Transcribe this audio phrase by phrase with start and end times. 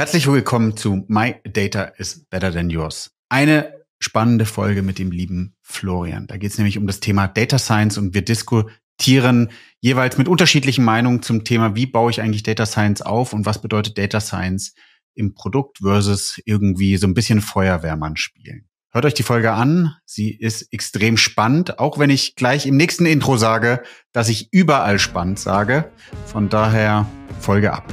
[0.00, 3.10] Herzlich willkommen zu My Data is Better Than Yours.
[3.28, 6.26] Eine spannende Folge mit dem lieben Florian.
[6.26, 9.50] Da geht es nämlich um das Thema Data Science und wir diskutieren
[9.82, 13.60] jeweils mit unterschiedlichen Meinungen zum Thema, wie baue ich eigentlich Data Science auf und was
[13.60, 14.72] bedeutet Data Science
[15.14, 18.70] im Produkt versus irgendwie so ein bisschen Feuerwehrmann spielen.
[18.92, 19.96] Hört euch die Folge an.
[20.06, 23.82] Sie ist extrem spannend, auch wenn ich gleich im nächsten Intro sage,
[24.14, 25.92] dass ich überall spannend sage.
[26.24, 27.06] Von daher
[27.38, 27.92] Folge ab.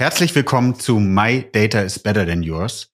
[0.00, 2.90] Herzlich willkommen zu My Data is Better Than Yours,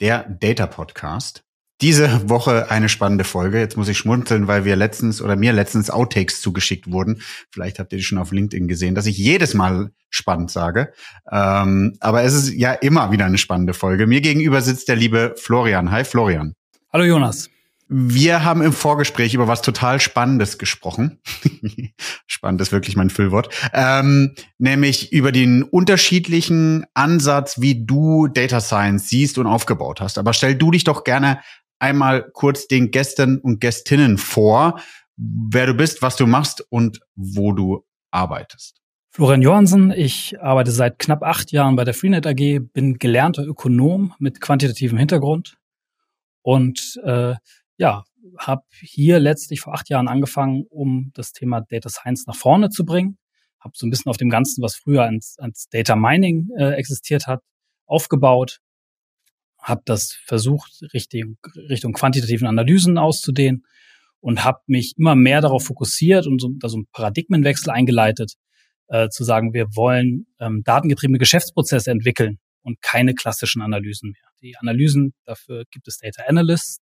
[0.00, 1.42] der Data Podcast.
[1.80, 3.58] Diese Woche eine spannende Folge.
[3.58, 7.22] Jetzt muss ich schmunzeln, weil wir letztens oder mir letztens Outtakes zugeschickt wurden.
[7.50, 10.92] Vielleicht habt ihr die schon auf LinkedIn gesehen, dass ich jedes Mal spannend sage.
[11.28, 14.06] Ähm, aber es ist ja immer wieder eine spannende Folge.
[14.06, 15.90] Mir gegenüber sitzt der liebe Florian.
[15.90, 16.54] Hi Florian.
[16.92, 17.50] Hallo Jonas.
[17.88, 21.20] Wir haben im Vorgespräch über was total Spannendes gesprochen.
[22.26, 23.48] Spannend ist wirklich mein Füllwort.
[23.72, 30.18] Ähm, nämlich über den unterschiedlichen Ansatz, wie du Data Science siehst und aufgebaut hast.
[30.18, 31.40] Aber stell du dich doch gerne
[31.78, 34.80] einmal kurz den Gästen und Gästinnen vor,
[35.16, 38.80] wer du bist, was du machst und wo du arbeitest.
[39.10, 44.12] Florian Johansen, ich arbeite seit knapp acht Jahren bei der Freenet AG, bin gelernter Ökonom
[44.18, 45.56] mit quantitativem Hintergrund
[46.42, 47.34] und äh,
[47.76, 48.04] ja,
[48.38, 52.84] habe hier letztlich vor acht Jahren angefangen, um das Thema Data Science nach vorne zu
[52.84, 53.18] bringen.
[53.60, 57.26] Habe so ein bisschen auf dem Ganzen, was früher als, als Data Mining äh, existiert
[57.26, 57.42] hat,
[57.86, 58.60] aufgebaut.
[59.58, 63.64] Habe das versucht, Richtung, Richtung quantitativen Analysen auszudehnen
[64.20, 68.34] und habe mich immer mehr darauf fokussiert und so, da so einen Paradigmenwechsel eingeleitet,
[68.88, 74.28] äh, zu sagen, wir wollen ähm, datengetriebene Geschäftsprozesse entwickeln und keine klassischen Analysen mehr.
[74.42, 76.80] Die Analysen, dafür gibt es Data Analysts,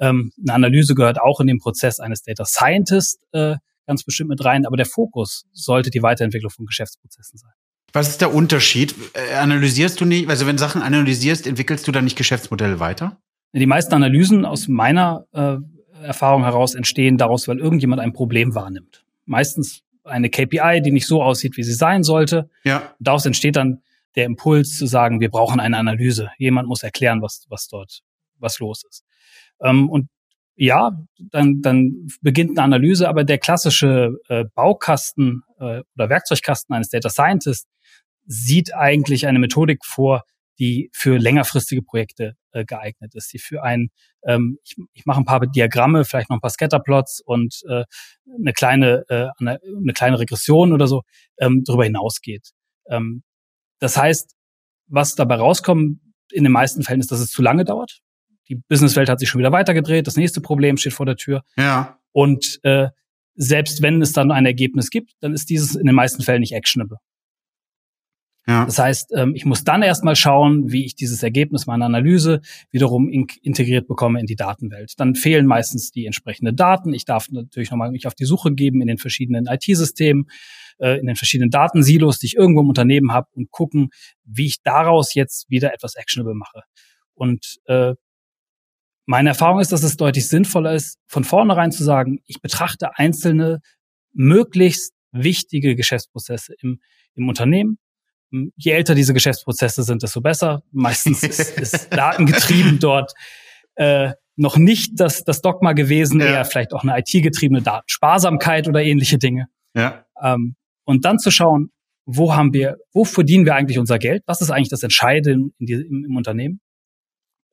[0.00, 4.44] ähm, eine Analyse gehört auch in den Prozess eines Data Scientists äh, ganz bestimmt mit
[4.44, 7.52] rein, aber der Fokus sollte die Weiterentwicklung von Geschäftsprozessen sein.
[7.92, 8.94] Was ist der Unterschied?
[9.14, 13.18] Äh, analysierst du nicht, also wenn Sachen analysierst, entwickelst du dann nicht Geschäftsmodelle weiter?
[13.54, 15.56] Die meisten Analysen aus meiner äh,
[16.02, 19.04] Erfahrung heraus entstehen daraus, weil irgendjemand ein Problem wahrnimmt.
[19.24, 22.50] Meistens eine KPI, die nicht so aussieht, wie sie sein sollte.
[22.64, 22.94] Ja.
[23.00, 23.82] Daraus entsteht dann
[24.16, 26.30] der Impuls zu sagen, wir brauchen eine Analyse.
[26.38, 28.00] Jemand muss erklären, was, was dort,
[28.38, 29.04] was los ist.
[29.60, 30.08] Ähm, und
[30.56, 36.88] ja, dann, dann beginnt eine Analyse, aber der klassische äh, Baukasten äh, oder Werkzeugkasten eines
[36.88, 37.70] Data Scientists
[38.26, 40.24] sieht eigentlich eine Methodik vor,
[40.58, 43.90] die für längerfristige Projekte äh, geeignet ist, die für ein,
[44.24, 47.84] ähm, ich, ich mache ein paar Diagramme, vielleicht noch ein paar Scatterplots und äh,
[48.26, 51.02] eine kleine äh, eine, eine kleine Regression oder so
[51.38, 52.50] ähm, darüber hinausgeht.
[52.90, 53.22] Ähm,
[53.78, 54.34] das heißt,
[54.88, 56.00] was dabei rauskommt
[56.32, 58.00] in den meisten Fällen ist, dass es zu lange dauert
[58.48, 61.42] die Businesswelt hat sich schon wieder weitergedreht, das nächste Problem steht vor der Tür.
[61.56, 61.98] Ja.
[62.12, 62.88] Und äh,
[63.34, 66.52] selbst wenn es dann ein Ergebnis gibt, dann ist dieses in den meisten Fällen nicht
[66.52, 66.98] actionable.
[68.48, 68.64] Ja.
[68.64, 73.10] Das heißt, ähm, ich muss dann erstmal schauen, wie ich dieses Ergebnis meiner Analyse wiederum
[73.10, 74.94] in integriert bekomme in die Datenwelt.
[74.96, 76.94] Dann fehlen meistens die entsprechenden Daten.
[76.94, 80.30] Ich darf natürlich nochmal mich auf die Suche geben in den verschiedenen IT-Systemen,
[80.78, 83.90] äh, in den verschiedenen Datensilos, die ich irgendwo im Unternehmen habe und gucken,
[84.24, 86.62] wie ich daraus jetzt wieder etwas actionable mache.
[87.12, 87.94] Und äh,
[89.08, 93.60] meine Erfahrung ist, dass es deutlich sinnvoller ist, von vornherein zu sagen, ich betrachte einzelne
[94.12, 96.78] möglichst wichtige Geschäftsprozesse im,
[97.14, 97.78] im Unternehmen.
[98.30, 100.62] Je älter diese Geschäftsprozesse sind, desto besser.
[100.72, 103.14] Meistens ist, ist datengetrieben dort
[103.76, 106.26] äh, noch nicht das, das Dogma gewesen, ja.
[106.26, 109.46] eher vielleicht auch eine IT-getriebene Datensparsamkeit oder ähnliche Dinge.
[109.74, 110.04] Ja.
[110.22, 110.54] Ähm,
[110.84, 111.70] und dann zu schauen,
[112.04, 114.22] wo haben wir, wo verdienen wir eigentlich unser Geld?
[114.26, 116.60] Was ist eigentlich das Entscheidende im, im Unternehmen?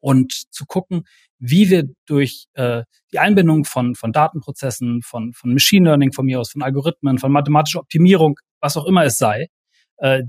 [0.06, 1.08] Und zu gucken,
[1.40, 6.40] wie wir durch äh, die Einbindung von, von Datenprozessen, von, von Machine Learning von mir
[6.40, 9.48] aus, von Algorithmen, von mathematischer Optimierung, was auch immer es sei,
[9.98, 10.22] äh,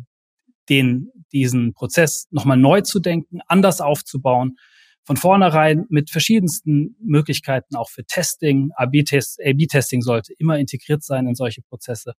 [0.70, 4.56] den, diesen Prozess nochmal neu zu denken, anders aufzubauen,
[5.04, 11.60] von vornherein mit verschiedensten Möglichkeiten auch für Testing, AB-Testing sollte immer integriert sein in solche
[11.60, 12.14] Prozesse,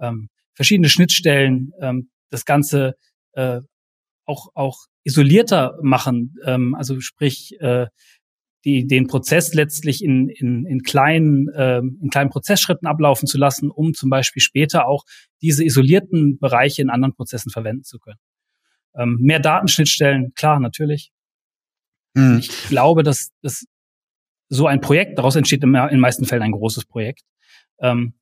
[0.00, 2.94] ähm, verschiedene Schnittstellen, ähm, das Ganze
[3.32, 3.60] äh,
[4.24, 7.86] auch, auch isolierter machen, ähm, also sprich äh,
[8.64, 13.70] die, den Prozess letztlich in, in, in, kleinen, äh, in kleinen Prozessschritten ablaufen zu lassen,
[13.70, 15.04] um zum Beispiel später auch
[15.40, 18.18] diese isolierten Bereiche in anderen Prozessen verwenden zu können.
[18.96, 21.12] Ähm, mehr Datenschnittstellen, klar, natürlich.
[22.14, 22.38] Mhm.
[22.38, 23.64] Ich glaube, dass, dass
[24.48, 27.22] so ein Projekt, daraus entsteht in den meisten Fällen ein großes Projekt,
[27.78, 28.14] ähm,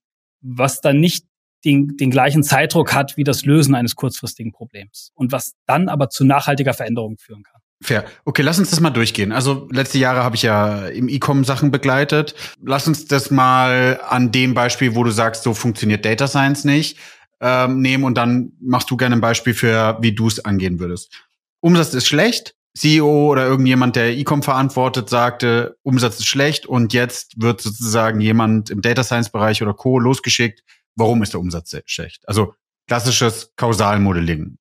[0.43, 1.25] was dann nicht
[1.65, 6.11] den, den gleichen Zeitdruck hat wie das Lösen eines kurzfristigen Problems und was dann aber
[6.11, 7.61] zu nachhaltiger Veränderung führen kann.
[7.83, 8.05] Fair.
[8.25, 9.33] Okay, lass uns das mal durchgehen.
[9.33, 12.35] Also letzte Jahre habe ich ja im E-Com Sachen begleitet.
[12.63, 16.99] Lass uns das mal an dem Beispiel, wo du sagst, so funktioniert Data Science nicht,
[17.41, 21.13] ähm, nehmen und dann machst du gerne ein Beispiel für, wie du es angehen würdest.
[21.61, 22.55] Umsatz ist schlecht.
[22.77, 28.71] CEO oder irgendjemand, der E-Com verantwortet, sagte, Umsatz ist schlecht und jetzt wird sozusagen jemand
[28.71, 29.99] im Data Science Bereich oder Co.
[29.99, 30.65] losgeschickt.
[30.97, 32.29] Warum ist der Umsatz schlecht?
[32.29, 32.55] Also
[32.87, 34.59] klassisches Kausalmodelling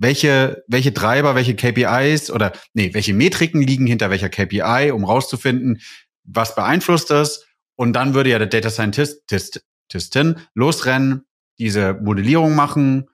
[0.00, 5.80] welche, welche Treiber, welche KPIs oder nee, welche Metriken liegen hinter welcher KPI, um rauszufinden,
[6.24, 7.44] was beeinflusst das.
[7.76, 11.26] Und dann würde ja der Data Scientistin losrennen,
[11.58, 13.10] diese Modellierung machen,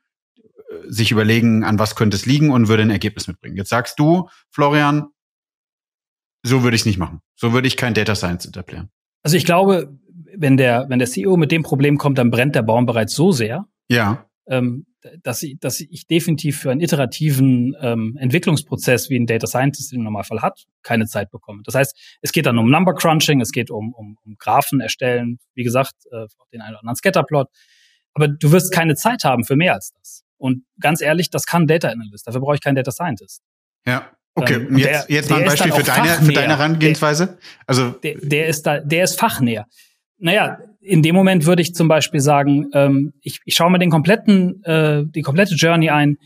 [0.87, 3.57] sich überlegen, an was könnte es liegen und würde ein Ergebnis mitbringen.
[3.57, 5.09] Jetzt sagst du, Florian,
[6.45, 7.21] so würde ich es nicht machen.
[7.35, 8.91] So würde ich kein Data Science etablieren.
[9.25, 9.99] Also ich glaube,
[10.39, 13.33] wenn der, wenn der CEO mit dem Problem kommt, dann brennt der Baum bereits so
[13.33, 14.27] sehr, ja.
[14.47, 14.87] ähm,
[15.23, 20.03] dass ich, dass ich definitiv für einen iterativen ähm, Entwicklungsprozess, wie ein Data Scientist im
[20.03, 21.63] Normalfall hat, keine Zeit bekomme.
[21.65, 25.39] Das heißt, es geht dann um Number Crunching, es geht um, um, um Graphen erstellen,
[25.55, 27.49] wie gesagt, äh, den einen oder anderen Scatterplot.
[28.15, 30.25] Aber du wirst keine Zeit haben für mehr als das.
[30.39, 32.27] Und ganz ehrlich, das kann Data Analyst.
[32.27, 33.43] Dafür brauche ich keinen Data Scientist.
[33.87, 34.11] Ja.
[34.35, 37.39] Okay, ähm, jetzt, der, jetzt mal ein Beispiel für deine, für deine Herangehensweise.
[37.67, 39.67] Also der, der ist da, der ist fachnäher.
[40.19, 43.91] Naja, in dem Moment würde ich zum Beispiel sagen, ähm, ich, ich schaue mir den
[43.91, 46.17] kompletten, äh, die komplette Journey ein.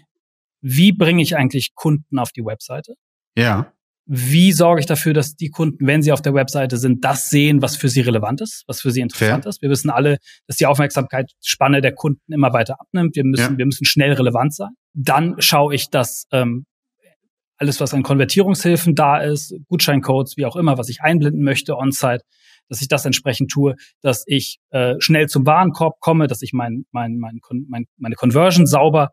[0.60, 2.94] Wie bringe ich eigentlich Kunden auf die Webseite?
[3.36, 3.72] Ja.
[4.06, 7.62] Wie sorge ich dafür, dass die Kunden, wenn sie auf der Webseite sind, das sehen,
[7.62, 9.48] was für sie relevant ist, was für sie interessant Fair.
[9.48, 9.62] ist?
[9.62, 13.14] Wir wissen alle, dass die Aufmerksamkeitsspanne der Kunden immer weiter abnimmt.
[13.14, 13.58] Wir müssen, ja.
[13.58, 14.70] wir müssen schnell relevant sein.
[14.94, 16.66] Dann schaue ich, dass ähm,
[17.56, 22.24] alles, was an Konvertierungshilfen da ist, Gutscheincodes, wie auch immer, was ich einblenden möchte on-site,
[22.70, 26.86] dass ich das entsprechend tue, dass ich äh, schnell zum Warenkorb komme, dass ich mein,
[26.92, 29.10] mein, mein, mein, meine Conversion sauber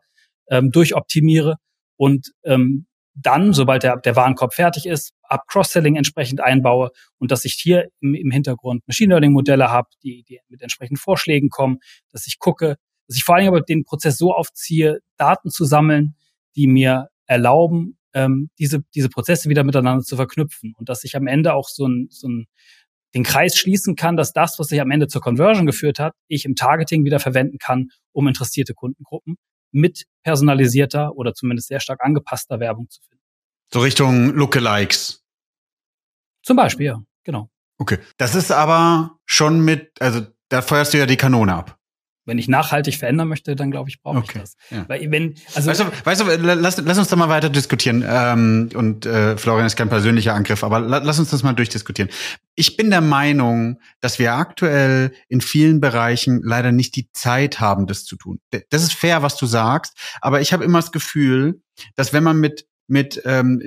[0.48, 1.56] ähm, durchoptimiere
[1.96, 2.86] und ähm,
[3.20, 7.88] dann, sobald der, der Warenkorb fertig ist, ab Cross-Selling entsprechend einbaue und dass ich hier
[8.00, 11.78] im, im Hintergrund Machine Learning-Modelle habe, die, die mit entsprechenden Vorschlägen kommen,
[12.12, 12.76] dass ich gucke,
[13.08, 16.14] dass ich vor allem aber den Prozess so aufziehe, Daten zu sammeln,
[16.54, 21.26] die mir erlauben, ähm, diese, diese Prozesse wieder miteinander zu verknüpfen und dass ich am
[21.26, 22.46] Ende auch so ein, so ein
[23.14, 26.44] den Kreis schließen kann, dass das, was sich am Ende zur Conversion geführt hat, ich
[26.44, 29.36] im Targeting wieder verwenden kann, um interessierte Kundengruppen
[29.72, 33.24] mit personalisierter oder zumindest sehr stark angepasster Werbung zu finden.
[33.72, 35.22] So Richtung Lookalikes.
[36.42, 37.50] Zum Beispiel, ja, genau.
[37.78, 37.98] Okay.
[38.16, 41.77] Das ist aber schon mit, also da feuerst du ja die Kanone ab
[42.28, 44.32] wenn ich nachhaltig verändern möchte, dann glaube ich, brauche okay.
[44.34, 44.56] ich das.
[44.70, 44.84] Ja.
[44.86, 48.04] Weil wenn, also weißt du, weißt du lass, lass uns da mal weiter diskutieren.
[48.06, 52.10] Ähm, und äh, Florian ist kein persönlicher Angriff, aber la, lass uns das mal durchdiskutieren.
[52.54, 57.86] Ich bin der Meinung, dass wir aktuell in vielen Bereichen leider nicht die Zeit haben,
[57.86, 58.40] das zu tun.
[58.70, 61.62] Das ist fair, was du sagst, aber ich habe immer das Gefühl,
[61.96, 63.62] dass wenn man mit mit, ähm,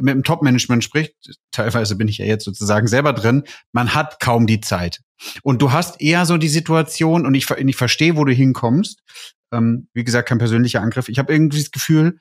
[0.00, 1.14] mit dem Top-Management spricht,
[1.50, 5.02] teilweise bin ich ja jetzt sozusagen selber drin, man hat kaum die Zeit.
[5.42, 9.02] Und du hast eher so die Situation, und ich, ich verstehe, wo du hinkommst,
[9.52, 11.08] ähm, wie gesagt, kein persönlicher Angriff.
[11.08, 12.20] Ich habe irgendwie das Gefühl,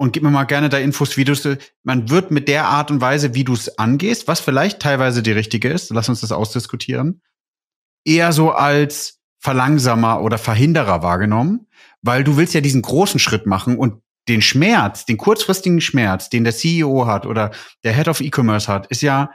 [0.00, 1.46] und gib mir mal gerne da Infos, wie du es,
[1.82, 5.32] man wird mit der Art und Weise, wie du es angehst, was vielleicht teilweise die
[5.32, 7.20] richtige ist, lass uns das ausdiskutieren,
[8.04, 11.66] eher so als Verlangsamer oder Verhinderer wahrgenommen,
[12.02, 16.44] weil du willst ja diesen großen Schritt machen und den Schmerz, den kurzfristigen Schmerz, den
[16.44, 17.50] der CEO hat oder
[17.84, 19.30] der Head of E-Commerce hat, ist ja,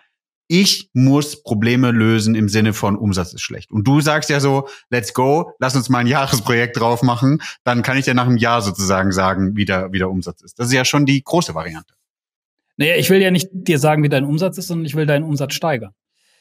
[0.47, 3.71] ich muss Probleme lösen im Sinne von Umsatz ist schlecht.
[3.71, 7.81] Und du sagst ja so, let's go, lass uns mal ein Jahresprojekt drauf machen, dann
[7.81, 10.59] kann ich ja nach einem Jahr sozusagen sagen, wie der, wie der Umsatz ist.
[10.59, 11.93] Das ist ja schon die große Variante.
[12.77, 15.23] Naja, ich will ja nicht dir sagen, wie dein Umsatz ist, sondern ich will deinen
[15.23, 15.93] Umsatz steigern.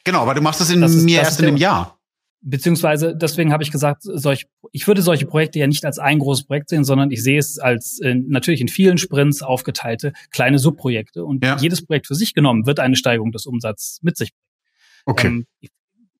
[0.03, 1.99] Genau, aber du machst das in ist, mir das erst in einem Jahr.
[2.45, 6.45] Beziehungsweise deswegen habe ich gesagt, solch, ich würde solche Projekte ja nicht als ein großes
[6.45, 11.23] Projekt sehen, sondern ich sehe es als äh, natürlich in vielen Sprints aufgeteilte kleine Subprojekte.
[11.23, 11.57] Und ja.
[11.57, 14.43] jedes Projekt für sich genommen wird eine Steigerung des Umsatzes mit sich bringen.
[15.05, 15.27] Okay.
[15.27, 15.45] Ähm,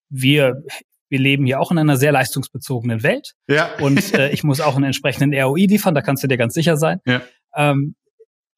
[0.10, 0.64] wir,
[1.10, 3.34] wir leben hier auch in einer sehr leistungsbezogenen Welt.
[3.50, 3.76] Ja.
[3.80, 6.78] Und äh, ich muss auch einen entsprechenden ROI liefern, da kannst du dir ganz sicher
[6.78, 7.00] sein.
[7.06, 7.22] Ja.
[7.56, 7.96] Ähm,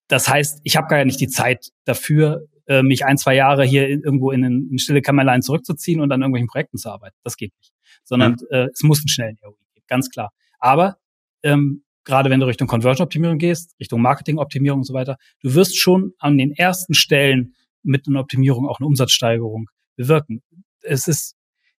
[0.08, 3.88] das heißt, ich habe gar nicht die Zeit dafür, äh, mich ein, zwei Jahre hier
[3.88, 7.16] in, irgendwo in ein in stille Kämmerlein zurückzuziehen und an irgendwelchen Projekten zu arbeiten.
[7.24, 7.74] Das geht nicht.
[8.04, 8.64] Sondern ja.
[8.64, 10.32] äh, es muss einen schnellen ROI geben, ganz klar.
[10.60, 10.98] Aber
[11.44, 16.14] ähm, gerade wenn du Richtung Conversion-Optimierung gehst, Richtung Marketing-Optimierung und so weiter, du wirst schon
[16.20, 20.42] an den ersten Stellen mit einer Optimierung auch eine Umsatzsteigerung bewirken.
[20.82, 21.36] Es ist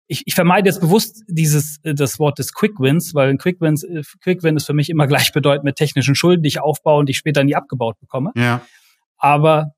[0.09, 3.61] ich, ich vermeide jetzt bewusst dieses äh, das Wort des Quick Wins, weil ein Quick
[3.61, 7.00] Wins äh, Quick Win ist für mich immer gleichbedeutend mit technischen Schulden, die ich aufbaue
[7.00, 8.33] und die ich später nie abgebaut bekomme.
[8.37, 8.62] Ja.
[9.19, 9.73] Aber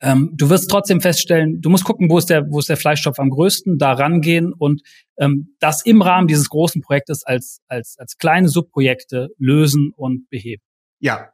[0.00, 3.18] ähm, du wirst trotzdem feststellen, du musst gucken, wo ist der wo ist der Fleischstoff
[3.18, 4.82] am größten, da rangehen und
[5.18, 10.62] ähm, das im Rahmen dieses großen Projektes als als als kleine Subprojekte lösen und beheben.
[11.00, 11.30] Ja,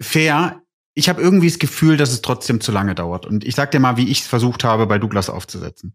[0.00, 0.62] fair
[0.98, 3.26] ich habe irgendwie das Gefühl, dass es trotzdem zu lange dauert.
[3.26, 5.94] Und ich sag dir mal, wie ich es versucht habe, bei Douglas aufzusetzen.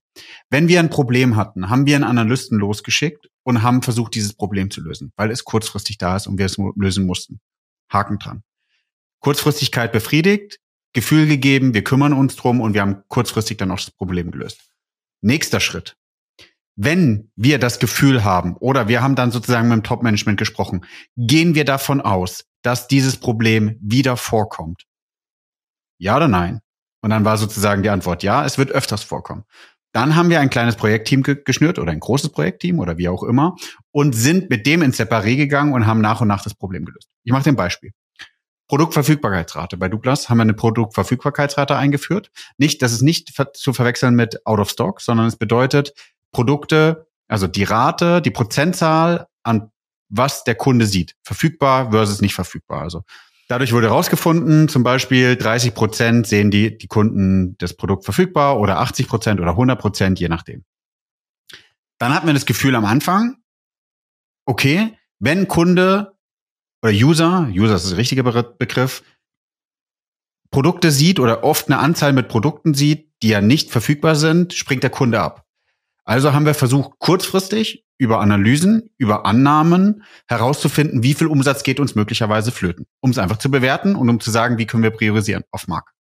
[0.51, 4.69] Wenn wir ein Problem hatten, haben wir einen Analysten losgeschickt und haben versucht, dieses Problem
[4.69, 7.41] zu lösen, weil es kurzfristig da ist und wir es lösen mussten.
[7.91, 8.43] Haken dran.
[9.21, 10.59] Kurzfristigkeit befriedigt,
[10.93, 14.71] Gefühl gegeben, wir kümmern uns drum und wir haben kurzfristig dann auch das Problem gelöst.
[15.21, 15.95] Nächster Schritt.
[16.75, 20.85] Wenn wir das Gefühl haben oder wir haben dann sozusagen mit dem Top-Management gesprochen,
[21.17, 24.85] gehen wir davon aus, dass dieses Problem wieder vorkommt.
[25.97, 26.61] Ja oder nein?
[27.01, 29.43] Und dann war sozusagen die Antwort ja, es wird öfters vorkommen.
[29.93, 33.23] Dann haben wir ein kleines Projektteam ge geschnürt oder ein großes Projektteam oder wie auch
[33.23, 33.55] immer
[33.91, 37.09] und sind mit dem ins Separé gegangen und haben nach und nach das Problem gelöst.
[37.23, 37.91] Ich mache dir ein Beispiel.
[38.71, 39.75] Produktverfügbarkeitsrate.
[39.75, 42.31] Bei Douglas haben wir eine Produktverfügbarkeitsrate eingeführt.
[42.57, 45.93] Nicht, das ist nicht zu verwechseln mit Out of Stock, sondern es bedeutet
[46.31, 49.71] Produkte, also die Rate, die Prozentzahl an
[50.07, 51.17] was der Kunde sieht.
[51.21, 52.83] Verfügbar versus nicht verfügbar.
[52.83, 53.03] Also
[53.49, 58.79] Dadurch wurde herausgefunden, zum Beispiel 30 Prozent sehen die, die Kunden das Produkt verfügbar oder
[58.79, 60.63] 80 Prozent oder 100 Prozent, je nachdem.
[61.97, 63.35] Dann hatten wir das Gefühl am Anfang,
[64.45, 66.13] okay, wenn Kunde
[66.81, 69.03] oder User, User ist der richtige Begriff,
[70.51, 74.83] Produkte sieht oder oft eine Anzahl mit Produkten sieht, die ja nicht verfügbar sind, springt
[74.83, 75.45] der Kunde ab.
[76.03, 81.95] Also haben wir versucht, kurzfristig über Analysen, über Annahmen herauszufinden, wie viel Umsatz geht uns
[81.95, 85.43] möglicherweise flöten, um es einfach zu bewerten und um zu sagen, wie können wir priorisieren
[85.51, 85.93] auf Markt.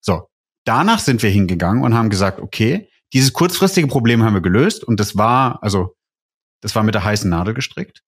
[0.00, 0.28] So,
[0.64, 4.98] danach sind wir hingegangen und haben gesagt, okay, dieses kurzfristige Problem haben wir gelöst und
[4.98, 5.94] das war, also
[6.62, 8.02] das war mit der heißen Nadel gestrickt,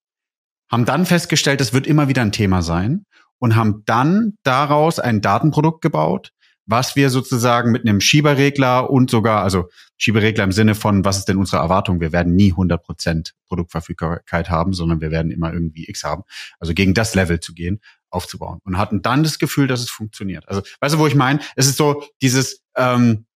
[0.71, 3.05] haben dann festgestellt, das wird immer wieder ein Thema sein
[3.39, 6.33] und haben dann daraus ein Datenprodukt gebaut,
[6.67, 11.27] was wir sozusagen mit einem Schieberregler und sogar, also Schieberregler im Sinne von, was ist
[11.27, 12.01] denn unsere Erwartung?
[12.01, 16.23] Wir werden nie 100 Prozent Produktverfügbarkeit haben, sondern wir werden immer irgendwie X haben.
[16.61, 18.61] Also gegen das Level zu gehen, aufzubauen.
[18.65, 20.49] Und hatten dann das Gefühl, dass es funktioniert.
[20.49, 21.41] Also, weißt du, wo ich meine?
[21.57, 23.27] Es ist so dieses, ähm,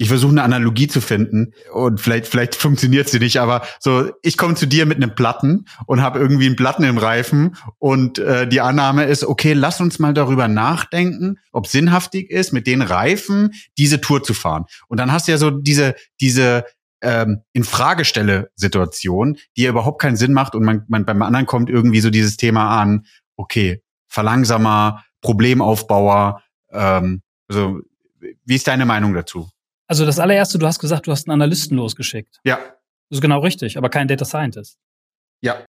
[0.00, 4.38] ich versuche eine Analogie zu finden und vielleicht vielleicht funktioniert sie nicht, aber so ich
[4.38, 8.48] komme zu dir mit einem Platten und habe irgendwie einen Platten im Reifen und äh,
[8.48, 13.50] die Annahme ist okay, lass uns mal darüber nachdenken, ob sinnhaftig ist mit den Reifen
[13.76, 14.64] diese Tour zu fahren.
[14.88, 16.64] Und dann hast du ja so diese diese
[17.02, 21.44] ähm, in Fragestelle Situation, die ja überhaupt keinen Sinn macht und man, man beim anderen
[21.44, 23.04] kommt irgendwie so dieses Thema an,
[23.36, 26.42] okay, Verlangsamer, Problemaufbauer,
[26.72, 27.80] ähm, also
[28.46, 29.50] wie ist deine Meinung dazu?
[29.90, 32.38] Also das allererste, du hast gesagt, du hast einen Analysten losgeschickt.
[32.44, 32.58] Ja.
[33.08, 34.78] Das ist genau richtig, aber kein Data Scientist.
[35.40, 35.64] Ja.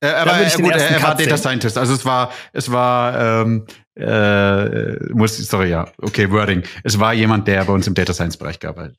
[0.00, 1.78] Äh, aber äh, gut, er, er war Data Scientist.
[1.78, 6.62] Also es war, es war, ähm, äh, muss, sorry, ja, okay, Wording.
[6.82, 8.98] Es war jemand, der bei uns im Data Science Bereich gearbeitet.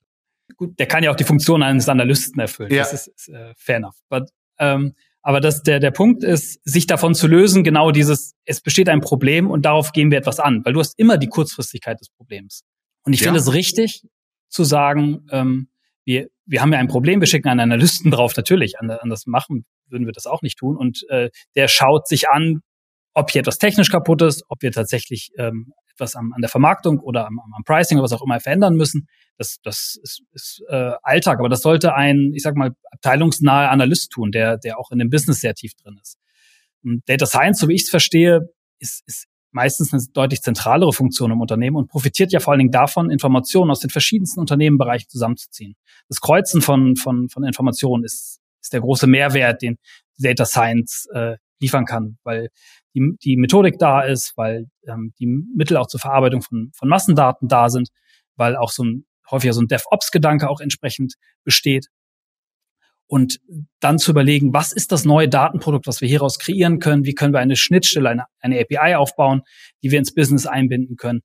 [0.57, 2.71] Gut, der kann ja auch die Funktion eines Analysten erfüllen.
[2.71, 2.79] Ja.
[2.79, 3.97] Das ist, ist äh, fair enough.
[4.09, 8.61] But, ähm, aber das, der, der Punkt ist, sich davon zu lösen, genau dieses, es
[8.61, 11.99] besteht ein Problem und darauf gehen wir etwas an, weil du hast immer die Kurzfristigkeit
[11.99, 12.63] des Problems.
[13.03, 13.25] Und ich ja.
[13.25, 14.01] finde es richtig,
[14.55, 15.69] zu sagen, ähm,
[16.05, 20.05] wir, wir haben ja ein Problem, wir schicken einen Analysten drauf, natürlich, anders machen würden
[20.05, 20.77] wir das auch nicht tun.
[20.77, 22.61] Und äh, der schaut sich an,
[23.13, 26.99] ob hier etwas technisch kaputt ist, ob wir tatsächlich ähm, etwas am, an der Vermarktung
[26.99, 29.07] oder am, am Pricing oder was auch immer verändern müssen.
[29.37, 34.11] Das, das ist, ist äh, Alltag, aber das sollte ein, ich sag mal, abteilungsnahe Analyst
[34.11, 36.17] tun, der, der auch in dem Business sehr tief drin ist.
[36.83, 38.41] Und Data Science, so wie ich es verstehe,
[38.79, 42.71] ist, ist meistens eine deutlich zentralere Funktion im Unternehmen und profitiert ja vor allen Dingen
[42.71, 45.75] davon, Informationen aus den verschiedensten Unternehmenbereichen zusammenzuziehen.
[46.09, 49.77] Das Kreuzen von, von, von Informationen ist, ist der große Mehrwert, den
[50.17, 52.49] Data Science äh, liefern kann, weil
[52.93, 57.47] die, die Methodik da ist, weil ähm, die Mittel auch zur Verarbeitung von, von Massendaten
[57.47, 57.89] da sind,
[58.35, 61.87] weil auch so ein häufiger so ein DevOps-Gedanke auch entsprechend besteht
[63.07, 63.39] und
[63.79, 67.05] dann zu überlegen, was ist das neue Datenprodukt, was wir hieraus kreieren können?
[67.05, 69.41] Wie können wir eine Schnittstelle, eine, eine API aufbauen,
[69.83, 71.21] die wir ins Business einbinden können?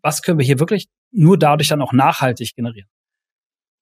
[0.00, 2.88] Was können wir hier wirklich nur dadurch dann auch nachhaltig generieren?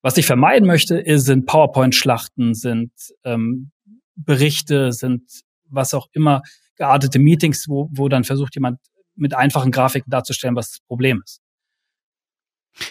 [0.03, 2.93] Was ich vermeiden möchte, sind PowerPoint-Schlachten, sind
[3.25, 3.71] ähm,
[4.17, 5.23] Berichte, sind
[5.69, 6.43] was auch immer
[6.77, 8.81] geartete Meetings, wo, wo dann versucht jemand
[9.15, 11.41] mit einfachen Grafiken darzustellen, was das Problem ist.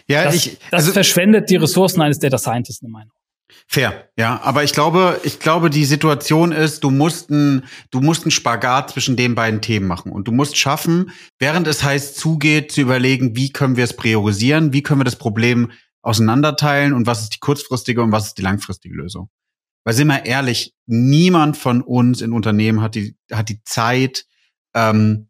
[0.08, 3.19] Ja, das, ich, also, das verschwendet die Ressourcen eines Data Scientists in meiner Meinung.
[3.68, 4.42] Fair, ja.
[4.42, 8.92] Aber ich glaube, ich glaube, die Situation ist, du musst ein, du musst einen Spagat
[8.92, 10.12] zwischen den beiden Themen machen.
[10.12, 14.74] Und du musst schaffen, während es heißt zugeht, zu überlegen, wie können wir es priorisieren,
[14.74, 18.42] wie können wir das Problem auseinanderteilen und was ist die kurzfristige und was ist die
[18.42, 19.30] langfristige Lösung.
[19.84, 24.26] Weil sind wir ehrlich, niemand von uns in Unternehmen hat die, hat die Zeit,
[24.76, 25.29] ähm,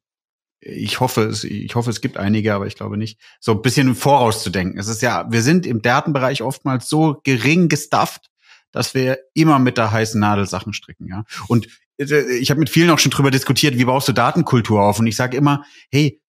[0.62, 3.96] ich hoffe, es, ich hoffe, es gibt einige, aber ich glaube nicht, so ein bisschen
[3.96, 4.80] vorauszudenken.
[4.80, 8.30] Es ist ja, wir sind im Datenbereich oftmals so gering gestafft,
[8.72, 11.24] dass wir immer mit der heißen Nadel Sachen stricken, ja.
[11.48, 15.00] Und äh, ich habe mit vielen auch schon drüber diskutiert, wie baust du Datenkultur auf?
[15.00, 16.22] Und ich sage immer, hey,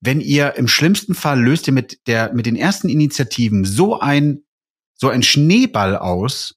[0.00, 4.44] wenn ihr im schlimmsten Fall löst ihr mit der mit den ersten Initiativen so ein
[4.94, 6.56] so ein Schneeball aus,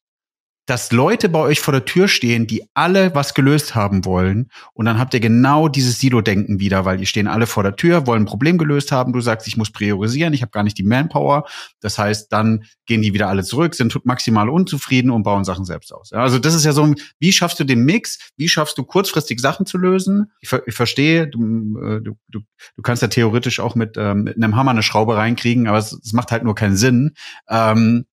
[0.68, 4.52] dass Leute bei euch vor der Tür stehen, die alle was gelöst haben wollen.
[4.74, 8.06] Und dann habt ihr genau dieses Silo-Denken wieder, weil die stehen alle vor der Tür,
[8.06, 9.14] wollen ein Problem gelöst haben.
[9.14, 11.46] Du sagst, ich muss priorisieren, ich habe gar nicht die Manpower.
[11.80, 15.94] Das heißt, dann gehen die wieder alle zurück, sind maximal unzufrieden und bauen Sachen selbst
[15.94, 16.12] aus.
[16.12, 18.20] Also das ist ja so, wie schaffst du den Mix?
[18.36, 20.34] Wie schaffst du kurzfristig Sachen zu lösen?
[20.42, 22.42] Ich, ich verstehe, du, äh, du, du,
[22.76, 25.94] du kannst ja theoretisch auch mit, ähm, mit einem Hammer eine Schraube reinkriegen, aber es,
[25.94, 27.14] es macht halt nur keinen Sinn.
[27.50, 28.06] Ähm,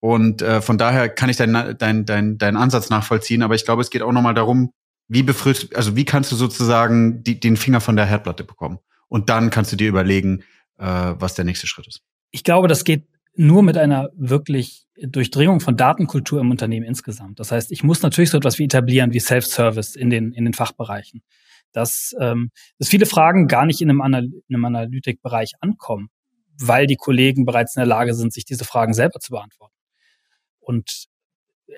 [0.00, 3.82] und äh, von daher kann ich deinen dein, dein, dein Ansatz nachvollziehen, aber ich glaube,
[3.82, 4.72] es geht auch nochmal darum,
[5.08, 8.78] wie befrist, also wie kannst du sozusagen die, den Finger von der Herdplatte bekommen?
[9.08, 10.44] Und dann kannst du dir überlegen,
[10.76, 12.02] äh, was der nächste Schritt ist.
[12.30, 17.40] Ich glaube, das geht nur mit einer wirklich Durchdringung von Datenkultur im Unternehmen insgesamt.
[17.40, 20.54] Das heißt, ich muss natürlich so etwas wie etablieren wie Self-Service in den, in den
[20.54, 21.22] Fachbereichen.
[21.72, 26.08] Dass, ähm, dass viele Fragen gar nicht in einem, Anal in einem Analytikbereich ankommen,
[26.58, 29.77] weil die Kollegen bereits in der Lage sind, sich diese Fragen selber zu beantworten
[30.68, 31.06] und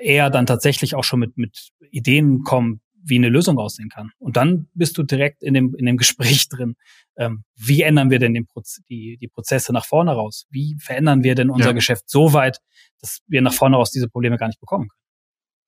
[0.00, 4.10] eher dann tatsächlich auch schon mit, mit Ideen kommen, wie eine Lösung aussehen kann.
[4.18, 6.76] Und dann bist du direkt in dem, in dem Gespräch drin.
[7.16, 10.46] Ähm, wie ändern wir denn den Proz die, die Prozesse nach vorne raus?
[10.50, 11.72] Wie verändern wir denn unser ja.
[11.72, 12.58] Geschäft so weit,
[13.00, 15.00] dass wir nach vorne raus diese Probleme gar nicht bekommen können?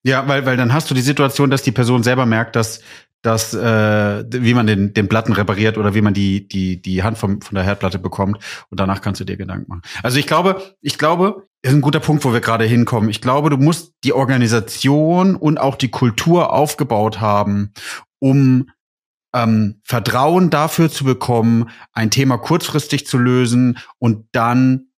[0.04, 2.80] Ja, weil, weil dann hast du die Situation, dass die Person selber merkt, dass,
[3.22, 7.18] dass äh, wie man den, den Platten repariert oder wie man die, die, die Hand
[7.18, 8.38] vom, von der Herdplatte bekommt
[8.68, 9.82] und danach kannst du dir Gedanken machen.
[10.02, 13.08] Also ich glaube, ich glaube, ist ein guter Punkt, wo wir gerade hinkommen.
[13.08, 17.72] Ich glaube, du musst die Organisation und auch die Kultur aufgebaut haben,
[18.18, 18.68] um
[19.34, 24.88] ähm, Vertrauen dafür zu bekommen, ein Thema kurzfristig zu lösen und dann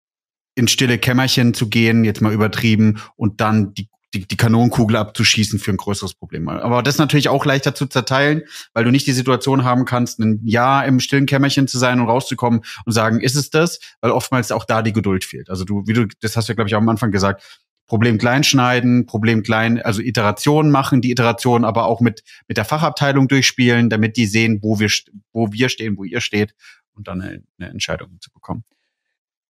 [0.55, 5.59] in stille Kämmerchen zu gehen, jetzt mal übertrieben, und dann die die, die Kanonenkugel abzuschießen
[5.59, 6.47] für ein größeres Problem.
[6.47, 10.39] Aber das natürlich auch leichter zu zerteilen, weil du nicht die Situation haben kannst, ein
[10.43, 13.79] Jahr im stillen Kämmerchen zu sein und rauszukommen und sagen, ist es das?
[14.01, 15.49] Weil oftmals auch da die Geduld fehlt.
[15.49, 17.43] Also du, wie du, das hast du ja, glaube ich, auch am Anfang gesagt,
[17.87, 22.65] Problem klein schneiden, Problem klein, also Iterationen machen, die Iterationen aber auch mit, mit der
[22.65, 24.89] Fachabteilung durchspielen, damit die sehen, wo wir,
[25.33, 26.55] wo wir stehen, wo ihr steht
[26.93, 28.63] und dann eine, eine Entscheidung zu bekommen.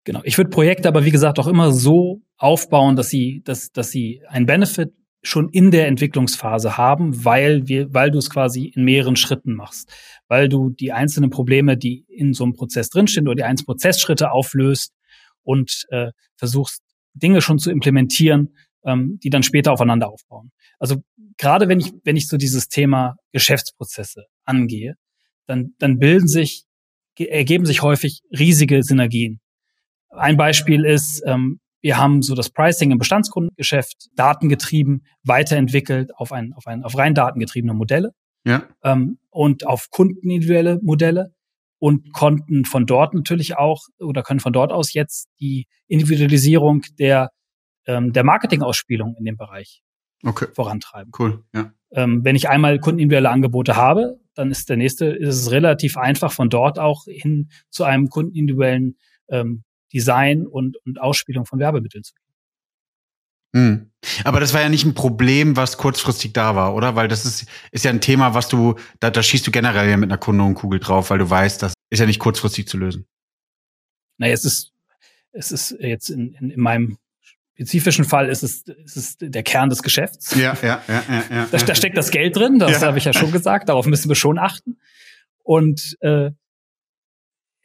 [0.05, 0.21] Genau.
[0.23, 4.21] Ich würde Projekte aber wie gesagt auch immer so aufbauen, dass sie, dass, dass sie
[4.27, 9.15] ein Benefit schon in der Entwicklungsphase haben, weil wir, weil du es quasi in mehreren
[9.15, 9.91] Schritten machst,
[10.27, 14.31] weil du die einzelnen Probleme, die in so einem Prozess drinstehen, oder die einzelnen Prozessschritte
[14.31, 14.93] auflöst
[15.41, 16.83] und äh, versuchst
[17.15, 20.51] Dinge schon zu implementieren, ähm, die dann später aufeinander aufbauen.
[20.77, 20.97] Also
[21.37, 24.93] gerade wenn ich wenn ich so dieses Thema Geschäftsprozesse angehe,
[25.47, 26.65] dann dann bilden sich
[27.17, 29.39] ergeben sich häufig riesige Synergien.
[30.17, 36.53] Ein Beispiel ist, ähm, wir haben so das Pricing im Bestandskundengeschäft datengetrieben weiterentwickelt auf ein,
[36.53, 38.11] auf ein, auf rein datengetriebene Modelle.
[38.43, 38.63] Ja.
[38.83, 41.33] Ähm, und auf kundenindividuelle Modelle
[41.79, 47.31] und konnten von dort natürlich auch oder können von dort aus jetzt die Individualisierung der,
[47.85, 49.83] ähm, der Marketingausspielung in dem Bereich
[50.23, 50.47] okay.
[50.53, 51.11] vorantreiben.
[51.17, 51.71] Cool, ja.
[51.91, 56.31] Ähm, wenn ich einmal kundenindividuelle Angebote habe, dann ist der nächste, ist es relativ einfach
[56.31, 58.97] von dort auch hin zu einem kundenindividuellen
[59.29, 59.63] ähm,
[59.95, 62.25] Design und, und Ausspielung von Werbemitteln zu gehen.
[63.55, 63.91] Hm.
[64.25, 66.97] Aber das war ja nicht ein Problem, was kurzfristig da war, oder?
[66.97, 69.95] Weil das ist, ist ja ein Thema, was du, da, da schießt du generell ja
[69.95, 73.07] mit einer Kanonenkugel drauf, weil du weißt, das ist ja nicht kurzfristig zu lösen.
[74.17, 74.73] Naja, es ist,
[75.31, 76.97] es ist jetzt in, in, in meinem
[77.53, 80.35] spezifischen Fall ist es, ist es der Kern des Geschäfts.
[80.35, 81.23] Ja, ja, ja, ja.
[81.29, 82.87] ja da, da steckt das Geld drin, das ja.
[82.87, 84.77] habe ich ja schon gesagt, darauf müssen wir schon achten.
[85.43, 86.31] Und äh,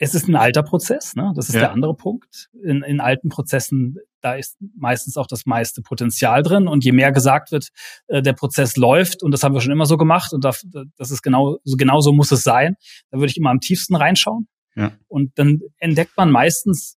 [0.02, 1.30] es ist ein alter Prozess, ne?
[1.36, 1.60] das ist ja.
[1.60, 2.48] der andere Punkt.
[2.64, 6.68] In, in alten Prozessen, da ist meistens auch das meiste Potenzial drin.
[6.68, 7.68] Und je mehr gesagt wird,
[8.06, 11.10] äh, der Prozess läuft, und das haben wir schon immer so gemacht, und das, das
[11.10, 12.76] ist genau, so genau so muss es sein,
[13.10, 14.48] da würde ich immer am tiefsten reinschauen.
[14.74, 14.92] Ja.
[15.06, 16.96] Und dann entdeckt man meistens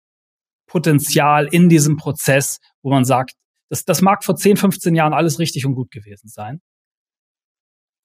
[0.66, 3.34] Potenzial in diesem Prozess, wo man sagt,
[3.68, 6.62] das, das mag vor 10, 15 Jahren alles richtig und gut gewesen sein.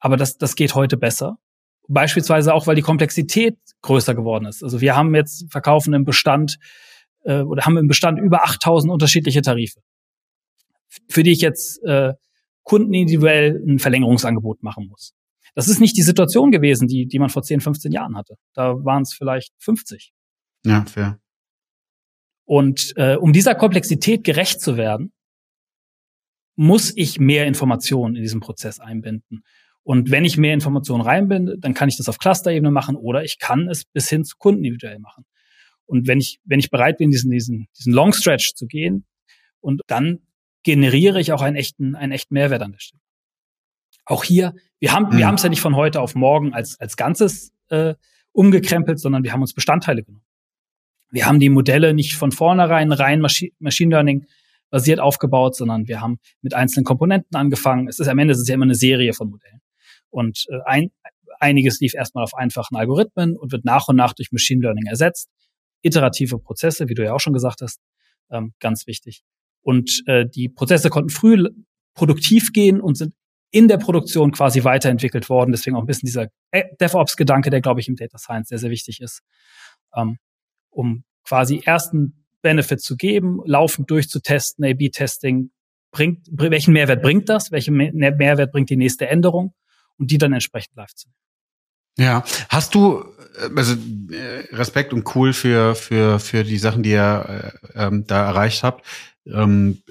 [0.00, 1.38] Aber das, das geht heute besser.
[1.88, 4.62] Beispielsweise auch, weil die Komplexität größer geworden ist.
[4.62, 6.58] Also wir haben jetzt verkaufen im Bestand
[7.24, 9.80] äh, oder haben im Bestand über 8000 unterschiedliche Tarife.
[11.08, 12.14] für die ich jetzt äh,
[12.62, 15.14] Kunden individuell ein Verlängerungsangebot machen muss.
[15.54, 18.34] Das ist nicht die Situation gewesen, die, die man vor 10, 15 Jahren hatte.
[18.54, 20.12] Da waren es vielleicht 50.
[20.64, 21.18] Ja, fair.
[22.44, 25.12] Und äh, um dieser Komplexität gerecht zu werden,
[26.56, 29.44] muss ich mehr Informationen in diesem Prozess einbinden.
[29.82, 33.38] Und wenn ich mehr Informationen reinbinde, dann kann ich das auf Cluster-Ebene machen oder ich
[33.38, 35.24] kann es bis hin zu Kunden individuell machen.
[35.86, 39.06] Und wenn ich, wenn ich bereit bin, diesen, diesen, diesen Long Stretch zu gehen,
[39.60, 40.20] und dann
[40.62, 43.00] generiere ich auch einen echten, einen echten Mehrwert an der Stelle.
[44.04, 45.18] Auch hier, wir haben, mhm.
[45.18, 47.94] wir haben es ja nicht von heute auf morgen als, als Ganzes äh,
[48.32, 50.24] umgekrempelt, sondern wir haben uns Bestandteile genommen.
[51.10, 54.26] Wir haben die Modelle nicht von vornherein rein Machine Learning
[54.70, 57.88] basiert aufgebaut, sondern wir haben mit einzelnen Komponenten angefangen.
[57.88, 59.60] Es ist am Ende es ist ja immer eine Serie von Modellen.
[60.10, 60.90] Und äh, ein,
[61.38, 65.28] einiges lief erstmal auf einfachen Algorithmen und wird nach und nach durch Machine Learning ersetzt.
[65.82, 67.80] Iterative Prozesse, wie du ja auch schon gesagt hast,
[68.30, 69.22] ähm, ganz wichtig.
[69.62, 71.48] Und äh, die Prozesse konnten früh
[71.94, 73.14] produktiv gehen und sind
[73.50, 75.52] in der Produktion quasi weiterentwickelt worden.
[75.52, 78.70] Deswegen auch ein bisschen dieser äh, DevOps-Gedanke, der, glaube ich, im Data Science sehr, sehr
[78.70, 79.22] wichtig ist,
[79.94, 80.18] ähm,
[80.70, 85.50] um quasi ersten Benefit zu geben, laufend durchzutesten, A-B-Testing,
[85.90, 89.54] bringt, welchen Mehrwert bringt das, welchen Mehrwert bringt die nächste Änderung
[89.98, 91.18] und die dann entsprechend live zu nehmen.
[91.98, 93.04] Ja, hast du
[93.38, 98.06] äh, also äh, Respekt und cool für für für die Sachen, die ihr äh, ähm,
[98.06, 98.86] da erreicht habt.
[99.26, 99.82] Ähm,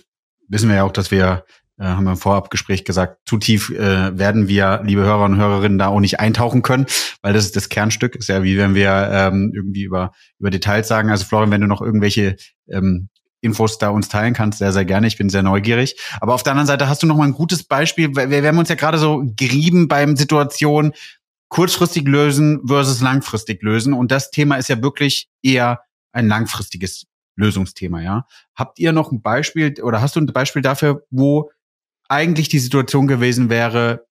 [0.48, 1.46] wissen wir ja auch, dass wir
[1.80, 5.90] haben wir im Vorabgespräch gesagt, zu tief äh, werden wir, liebe Hörer und Hörerinnen, da
[5.90, 6.88] auch nicht eintauchen können,
[7.22, 8.16] weil das ist das Kernstück.
[8.16, 11.12] Ist ja wie wenn wir ähm, irgendwie über über Details sagen.
[11.12, 12.36] Also Florian, wenn du noch irgendwelche
[12.68, 13.10] ähm,
[13.42, 15.08] Infos da uns teilen kannst, sehr, sehr gerne.
[15.08, 16.00] Ich bin sehr neugierig.
[16.20, 18.16] Aber auf der anderen Seite hast du noch mal ein gutes Beispiel.
[18.16, 20.94] Wir, wir haben uns ja gerade so gerieben beim Situation
[21.50, 23.94] kurzfristig lösen versus langfristig lösen.
[23.94, 28.26] Und das Thema ist ja wirklich eher ein langfristiges Lösungsthema, ja.
[28.56, 31.52] Habt ihr noch ein Beispiel oder hast du ein Beispiel dafür, wo
[32.10, 34.08] eigentlich die Situation gewesen wäre,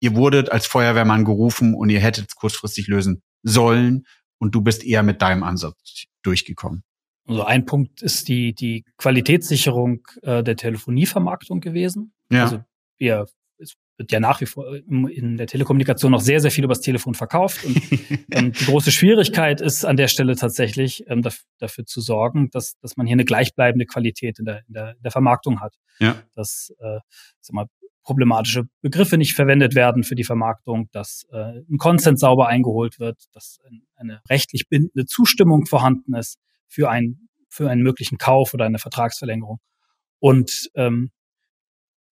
[0.00, 4.06] ihr wurdet als Feuerwehrmann gerufen und ihr hättet es kurzfristig lösen sollen
[4.38, 6.84] und du bist eher mit deinem Ansatz durchgekommen?
[7.26, 12.12] Also ein Punkt ist die, die Qualitätssicherung äh, der Telefonievermarktung gewesen.
[12.30, 12.44] Ja.
[12.44, 12.64] Also
[12.98, 13.26] wir,
[13.58, 17.14] es wird ja nach wie vor in der Telekommunikation noch sehr, sehr viel übers Telefon
[17.14, 17.64] verkauft.
[17.64, 17.76] Und
[18.30, 22.78] ähm, die große Schwierigkeit ist an der Stelle tatsächlich, ähm, dafür, dafür zu sorgen, dass,
[22.78, 25.74] dass man hier eine gleichbleibende Qualität in der, in der, in der Vermarktung hat.
[25.98, 26.22] Ja.
[26.34, 27.00] Dass äh,
[27.40, 27.66] sag mal,
[28.04, 33.24] problematische Begriffe nicht verwendet werden für die Vermarktung, dass äh, ein Consent sauber eingeholt wird,
[33.32, 33.58] dass
[33.96, 39.58] eine rechtlich bindende Zustimmung vorhanden ist für, ein, für einen möglichen Kauf oder eine Vertragsverlängerung.
[40.18, 41.10] Und ähm,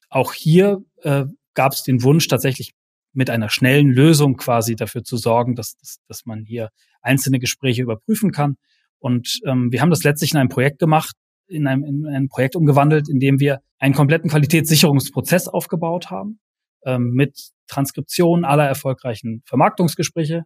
[0.09, 2.75] auch hier äh, gab es den Wunsch, tatsächlich
[3.12, 7.83] mit einer schnellen Lösung quasi dafür zu sorgen, dass, dass, dass man hier einzelne Gespräche
[7.83, 8.57] überprüfen kann.
[8.99, 11.14] Und ähm, wir haben das letztlich in einem Projekt gemacht,
[11.47, 16.40] in einem, in einem Projekt umgewandelt, in dem wir einen kompletten Qualitätssicherungsprozess aufgebaut haben,
[16.85, 20.45] ähm, mit Transkription aller erfolgreichen Vermarktungsgespräche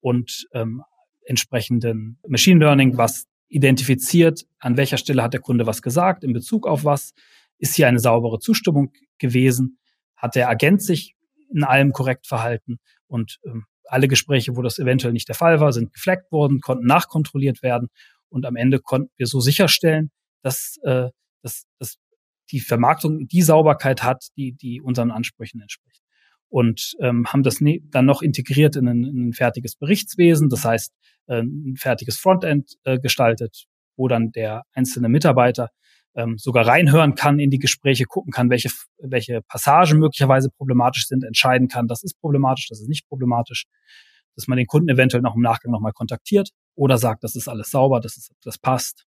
[0.00, 0.82] und ähm,
[1.24, 6.66] entsprechenden Machine Learning, was identifiziert, an welcher Stelle hat der Kunde was gesagt, in Bezug
[6.66, 7.14] auf was,
[7.58, 9.78] ist hier eine saubere Zustimmung gewesen,
[10.16, 11.14] hat der Agent sich
[11.52, 12.78] in allem korrekt verhalten?
[13.06, 16.86] Und ähm, alle Gespräche, wo das eventuell nicht der Fall war, sind gefleckt worden, konnten
[16.86, 17.88] nachkontrolliert werden.
[18.28, 20.10] Und am Ende konnten wir so sicherstellen,
[20.42, 21.10] dass, äh,
[21.42, 21.96] dass, dass
[22.50, 26.03] die Vermarktung die Sauberkeit hat, die, die unseren Ansprüchen entspricht.
[26.48, 30.64] Und ähm, haben das ne dann noch integriert in ein, in ein fertiges Berichtswesen, das
[30.64, 30.92] heißt
[31.26, 35.70] äh, ein fertiges Frontend äh, gestaltet, wo dann der einzelne Mitarbeiter
[36.14, 41.24] ähm, sogar reinhören kann in die Gespräche, gucken kann, welche, welche Passagen möglicherweise problematisch sind,
[41.24, 43.64] entscheiden kann, das ist problematisch, das ist nicht problematisch,
[44.36, 47.70] dass man den Kunden eventuell noch im Nachgang nochmal kontaktiert oder sagt, das ist alles
[47.70, 49.06] sauber, das, ist, das passt.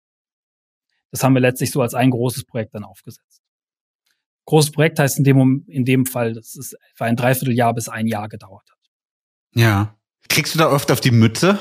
[1.11, 3.41] Das haben wir letztlich so als ein großes Projekt dann aufgesetzt.
[4.47, 8.07] Großes Projekt heißt in dem, in dem Fall, dass es etwa ein Dreivierteljahr bis ein
[8.07, 8.79] Jahr gedauert hat.
[9.53, 9.93] Ja.
[10.29, 11.59] Kriegst du da oft auf die Mütze?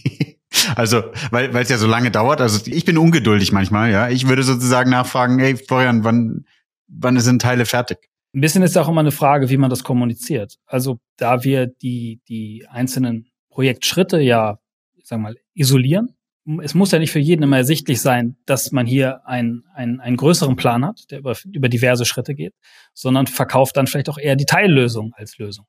[0.76, 2.40] also, weil es ja so lange dauert.
[2.40, 4.08] Also ich bin ungeduldig manchmal, ja.
[4.08, 6.44] Ich würde sozusagen nachfragen, hey Florian, wann,
[6.86, 7.98] wann sind Teile fertig?
[8.32, 10.58] Ein bisschen ist auch immer eine Frage, wie man das kommuniziert.
[10.66, 14.60] Also da wir die, die einzelnen Projektschritte ja,
[14.94, 16.16] ich sag mal, isolieren,
[16.62, 20.16] es muss ja nicht für jeden immer ersichtlich sein, dass man hier einen, einen, einen
[20.16, 22.54] größeren Plan hat, der über, über diverse Schritte geht,
[22.92, 25.66] sondern verkauft dann vielleicht auch eher die Teillösung als Lösung.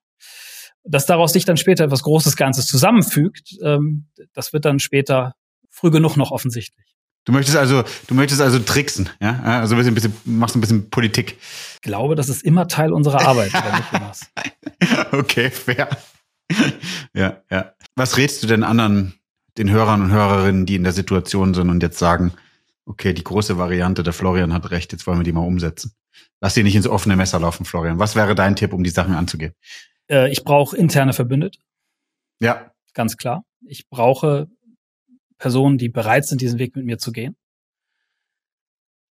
[0.84, 5.34] Dass daraus sich dann später etwas Großes Ganzes zusammenfügt, ähm, das wird dann später
[5.70, 6.86] früh genug noch offensichtlich.
[7.26, 9.42] Du möchtest also, du möchtest also tricksen, ja?
[9.42, 11.38] Also ein bisschen, bisschen machst ein bisschen Politik.
[11.76, 13.52] Ich glaube, das ist immer Teil unserer Arbeit,
[15.12, 15.90] Okay, fair.
[17.16, 17.74] ja, ja.
[17.96, 19.16] Was rätst du denn anderen
[19.58, 22.34] den Hörern und Hörerinnen, die in der Situation sind und jetzt sagen,
[22.88, 25.96] Okay, die große Variante, der Florian hat recht, jetzt wollen wir die mal umsetzen.
[26.40, 27.98] Lass sie nicht ins offene Messer laufen, Florian.
[27.98, 29.54] Was wäre dein Tipp, um die Sachen anzugehen?
[30.08, 31.60] Äh, ich brauche interne Verbündete.
[32.40, 32.72] Ja.
[32.94, 33.44] Ganz klar.
[33.66, 34.48] Ich brauche
[35.40, 37.36] Personen, die bereit sind, diesen Weg mit mir zu gehen.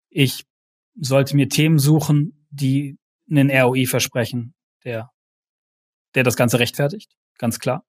[0.10, 0.46] Ich
[0.96, 4.54] sollte mir Themen suchen, die einen ROI versprechen,
[4.84, 5.10] der,
[6.14, 7.12] der das Ganze rechtfertigt.
[7.40, 7.84] Ganz klar.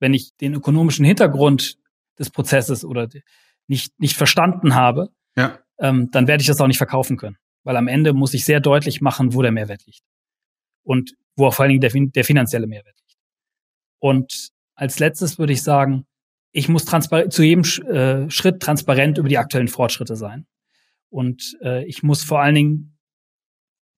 [0.00, 1.78] Wenn ich den ökonomischen Hintergrund
[2.18, 3.08] des Prozesses oder
[3.66, 5.58] nicht, nicht verstanden habe, ja.
[5.78, 7.36] ähm, dann werde ich das auch nicht verkaufen können.
[7.62, 10.02] Weil am Ende muss ich sehr deutlich machen, wo der Mehrwert liegt.
[10.82, 13.18] Und wo auch vor allen Dingen der, der finanzielle Mehrwert liegt.
[13.98, 16.06] Und als letztes würde ich sagen,
[16.52, 20.46] ich muss zu jedem äh, Schritt transparent über die aktuellen Fortschritte sein.
[21.08, 22.98] Und äh, ich muss vor allen Dingen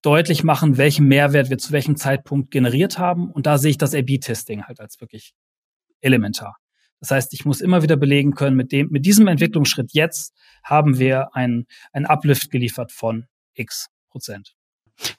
[0.01, 3.31] deutlich machen, welchen Mehrwert wir zu welchem Zeitpunkt generiert haben.
[3.31, 5.33] Und da sehe ich das A-B-Testing halt als wirklich
[6.01, 6.57] elementar.
[6.99, 10.33] Das heißt, ich muss immer wieder belegen können, mit dem, mit diesem Entwicklungsschritt jetzt
[10.63, 14.55] haben wir ein, ein Uplift geliefert von X Prozent.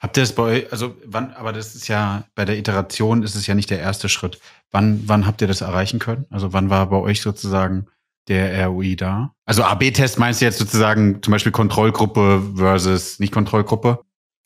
[0.01, 3.35] Habt ihr das bei euch, also wann, aber das ist ja, bei der Iteration ist
[3.35, 4.39] es ja nicht der erste Schritt.
[4.71, 6.25] Wann, wann habt ihr das erreichen können?
[6.29, 7.87] Also wann war bei euch sozusagen
[8.27, 9.33] der ROI da?
[9.45, 13.99] Also AB-Test meinst du jetzt sozusagen zum Beispiel Kontrollgruppe versus Nicht-Kontrollgruppe?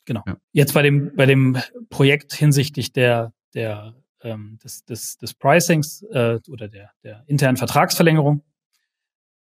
[0.04, 0.22] Genau.
[0.26, 0.36] Ja.
[0.52, 1.58] Jetzt bei dem, bei dem
[1.90, 3.94] Projekt hinsichtlich der, der
[4.24, 8.42] ähm, des, des, des Pricings äh, oder der, der internen Vertragsverlängerung.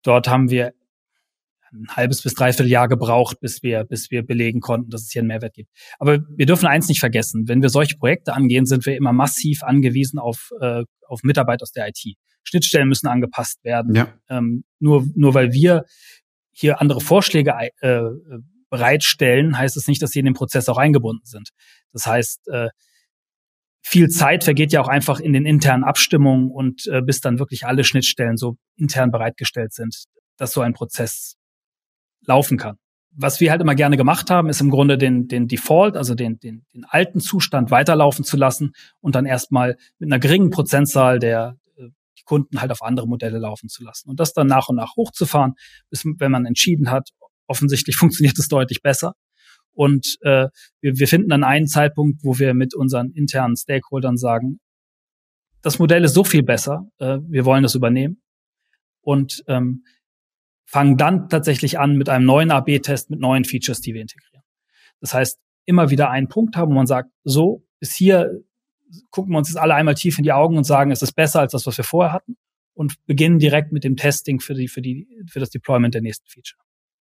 [0.02, 0.74] Dort haben wir
[1.72, 5.20] ein halbes bis dreiviertel Jahr gebraucht, bis wir, bis wir belegen konnten, dass es hier
[5.20, 5.70] einen Mehrwert gibt.
[5.98, 7.48] Aber wir dürfen eins nicht vergessen.
[7.48, 11.72] Wenn wir solche Projekte angehen, sind wir immer massiv angewiesen auf, äh, auf Mitarbeit aus
[11.72, 12.16] der IT.
[12.44, 13.94] Schnittstellen müssen angepasst werden.
[13.94, 14.12] Ja.
[14.28, 15.84] Ähm, nur, nur weil wir
[16.50, 18.02] hier andere Vorschläge äh,
[18.68, 21.50] bereitstellen, heißt es nicht, dass sie in den Prozess auch eingebunden sind.
[21.92, 22.68] Das heißt, äh,
[23.82, 27.66] viel Zeit vergeht ja auch einfach in den internen Abstimmungen und äh, bis dann wirklich
[27.66, 30.04] alle Schnittstellen so intern bereitgestellt sind,
[30.36, 31.36] dass so ein Prozess
[32.24, 32.76] laufen kann.
[33.14, 36.38] Was wir halt immer gerne gemacht haben, ist im Grunde den, den Default, also den,
[36.38, 41.56] den, den alten Zustand weiterlaufen zu lassen und dann erstmal mit einer geringen Prozentzahl der
[41.76, 44.76] äh, die Kunden halt auf andere Modelle laufen zu lassen und das dann nach und
[44.76, 45.54] nach hochzufahren,
[45.90, 47.10] bis wenn man entschieden hat,
[47.48, 49.14] offensichtlich funktioniert es deutlich besser,
[49.74, 50.48] und äh,
[50.80, 54.60] wir, wir finden dann einen Zeitpunkt, wo wir mit unseren internen Stakeholdern sagen,
[55.62, 58.20] das Modell ist so viel besser, äh, wir wollen das übernehmen.
[59.00, 59.84] Und ähm,
[60.64, 64.42] fangen dann tatsächlich an mit einem neuen AB-Test, mit neuen Features, die wir integrieren.
[65.00, 68.42] Das heißt, immer wieder einen Punkt haben, wo man sagt, so, bis hier
[69.10, 71.40] gucken wir uns jetzt alle einmal tief in die Augen und sagen, es ist besser
[71.40, 72.36] als das, was wir vorher hatten
[72.74, 76.28] und beginnen direkt mit dem Testing für die, für die, für das Deployment der nächsten
[76.28, 76.60] Feature.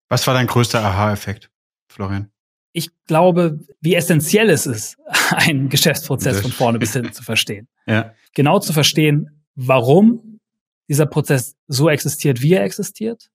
[0.09, 1.49] Was war dein größter Aha-Effekt,
[1.89, 2.31] Florian?
[2.73, 4.97] Ich glaube, wie essentiell es ist,
[5.29, 7.67] einen Geschäftsprozess von vorne bis hinten zu verstehen.
[7.87, 8.13] Ja.
[8.35, 10.39] Genau zu verstehen, warum
[10.87, 13.31] dieser Prozess so existiert, wie er existiert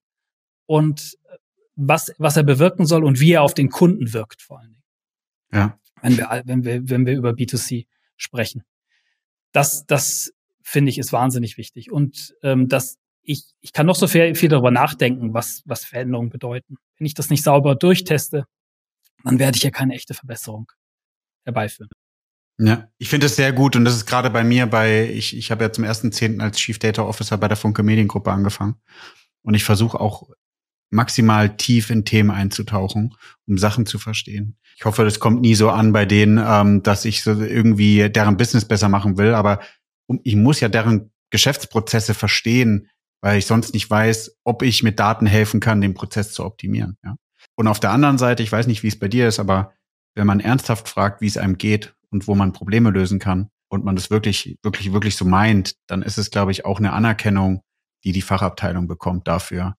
[0.66, 1.18] und
[1.74, 4.84] was, was er bewirken soll und wie er auf den Kunden wirkt, vor allen Dingen.
[5.52, 5.78] Ja.
[6.00, 8.62] Wenn wir, wenn wir, wenn wir über B2C sprechen.
[9.52, 11.90] Das, das finde ich ist wahnsinnig wichtig.
[11.90, 16.30] Und ähm, das, ich, ich kann noch so viel, viel darüber nachdenken, was, was Veränderungen
[16.30, 16.76] bedeuten.
[16.98, 18.46] Wenn ich das nicht sauber durchteste,
[19.24, 20.70] dann werde ich ja keine echte Verbesserung
[21.44, 21.90] herbeiführen.
[22.58, 25.50] Ja, ich finde es sehr gut und das ist gerade bei mir bei, ich, ich
[25.50, 28.76] habe ja zum ersten Zehnten als Chief Data Officer bei der Funke Mediengruppe angefangen
[29.42, 30.30] und ich versuche auch
[30.90, 33.14] maximal tief in Themen einzutauchen,
[33.46, 34.56] um Sachen zu verstehen.
[34.76, 38.36] Ich hoffe, das kommt nie so an bei denen, ähm, dass ich so irgendwie deren
[38.36, 39.60] Business besser machen will, aber
[40.22, 42.88] ich muss ja deren Geschäftsprozesse verstehen,
[43.20, 46.96] weil ich sonst nicht weiß, ob ich mit Daten helfen kann, den Prozess zu optimieren.
[47.04, 47.16] Ja?
[47.56, 49.72] Und auf der anderen Seite, ich weiß nicht, wie es bei dir ist, aber
[50.14, 53.84] wenn man ernsthaft fragt, wie es einem geht und wo man Probleme lösen kann und
[53.84, 57.62] man das wirklich, wirklich, wirklich so meint, dann ist es, glaube ich, auch eine Anerkennung,
[58.04, 59.76] die die Fachabteilung bekommt dafür,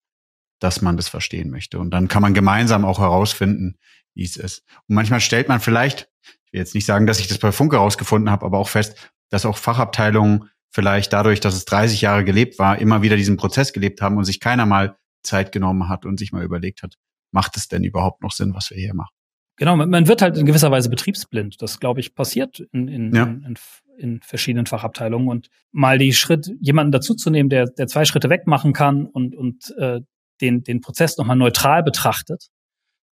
[0.60, 1.80] dass man das verstehen möchte.
[1.80, 3.78] Und dann kann man gemeinsam auch herausfinden,
[4.16, 4.64] wie es ist.
[4.88, 6.10] Und manchmal stellt man vielleicht,
[6.46, 9.12] ich will jetzt nicht sagen, dass ich das bei Funke herausgefunden habe, aber auch fest,
[9.30, 13.74] dass auch Fachabteilungen vielleicht dadurch, dass es 30 Jahre gelebt war, immer wieder diesen Prozess
[13.74, 16.96] gelebt haben und sich keiner mal Zeit genommen hat und sich mal überlegt hat,
[17.32, 19.14] macht es denn überhaupt noch Sinn, was wir hier machen?
[19.58, 21.62] Genau, man wird halt in gewisser Weise betriebsblind.
[21.62, 23.24] Das, glaube ich, passiert in, in, ja.
[23.24, 23.56] in,
[23.98, 25.28] in, verschiedenen Fachabteilungen.
[25.28, 29.74] Und mal die Schritt, jemanden dazuzunehmen, der, der zwei Schritte weg machen kann und, und
[29.80, 30.02] äh,
[30.42, 32.50] den, den Prozess nochmal neutral betrachtet,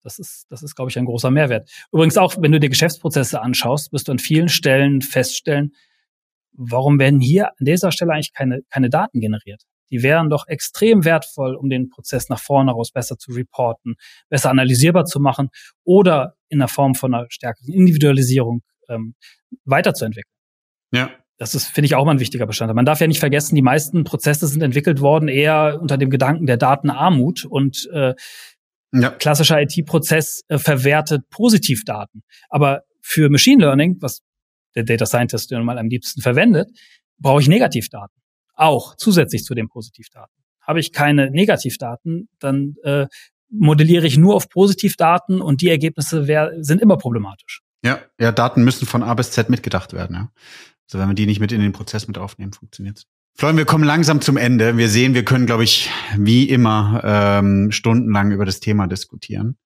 [0.03, 1.71] das ist, das ist, glaube ich, ein großer Mehrwert.
[1.93, 5.73] Übrigens auch, wenn du dir Geschäftsprozesse anschaust, wirst du an vielen Stellen feststellen,
[6.53, 9.63] warum werden hier an dieser Stelle eigentlich keine, keine Daten generiert?
[9.91, 13.95] Die wären doch extrem wertvoll, um den Prozess nach vorne raus besser zu reporten,
[14.29, 15.49] besser analysierbar zu machen
[15.85, 19.15] oder in der Form von einer stärkeren Individualisierung ähm,
[19.65, 20.35] weiterzuentwickeln.
[20.93, 21.11] Ja.
[21.39, 22.75] Das ist, finde ich, auch mal ein wichtiger Bestandteil.
[22.75, 26.45] Man darf ja nicht vergessen, die meisten Prozesse sind entwickelt worden eher unter dem Gedanken
[26.45, 28.15] der Datenarmut und äh,
[28.93, 29.11] Ja.
[29.11, 32.23] Klassischer IT-Prozess äh, verwertet Positivdaten.
[32.51, 34.21] Aber für Machine Learning, was
[34.75, 36.69] der Data Scientist mal am liebsten verwendet,
[37.19, 38.20] brauche ich Negativdaten.
[38.61, 40.35] Auch zusätzlich zu den Positivdaten.
[40.61, 43.07] Habe ich keine Negativdaten, dann äh,
[43.49, 47.63] modelliere ich nur auf Positivdaten und die Ergebnisse wär, sind immer problematisch.
[47.83, 50.15] Ja, ja, Daten müssen von A bis Z mitgedacht werden.
[50.15, 50.33] Ja.
[50.87, 53.07] Also wenn wir die nicht mit in den Prozess mit aufnehmen, funktioniert's.
[53.35, 54.77] Florian, wir kommen langsam zum Ende.
[54.77, 59.57] Wir sehen, wir können, glaube ich, wie immer ähm, stundenlang über das Thema diskutieren.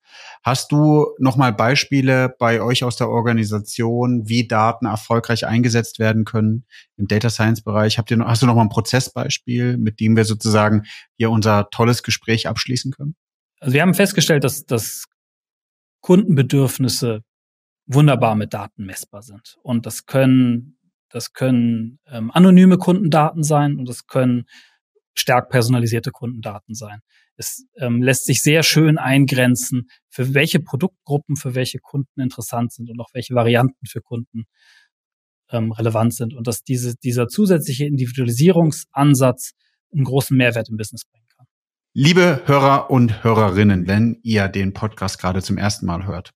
[0.45, 6.25] Hast du noch mal Beispiele bei euch aus der Organisation, wie Daten erfolgreich eingesetzt werden
[6.25, 7.99] können im Data Science Bereich?
[7.99, 10.83] Habt ihr noch, hast du noch mal ein Prozessbeispiel, mit dem wir sozusagen
[11.17, 13.17] hier unser tolles Gespräch abschließen können?
[13.59, 15.07] Also wir haben festgestellt, dass, dass
[16.03, 17.23] Kundenbedürfnisse
[17.87, 19.57] wunderbar mit Daten messbar sind.
[19.63, 20.77] Und das können,
[21.15, 24.47] das können ähm, anonyme Kundendaten sein und das können
[25.15, 26.99] stark personalisierte Kundendaten sein.
[27.37, 32.91] Es ähm, lässt sich sehr schön eingrenzen, für welche Produktgruppen, für welche Kunden interessant sind
[32.91, 34.47] und auch welche Varianten für Kunden
[35.51, 36.35] ähm, relevant sind.
[36.35, 39.53] Und dass diese, dieser zusätzliche Individualisierungsansatz
[39.93, 41.47] einen großen Mehrwert im Business bringen kann.
[41.93, 46.33] Liebe Hörer und Hörerinnen, wenn ihr den Podcast gerade zum ersten Mal hört,